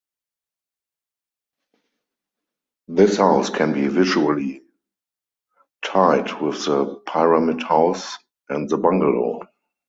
[2.87, 4.63] This house can be visually
[5.85, 8.17] tied with the pyramid house
[8.49, 9.41] and the bungalow.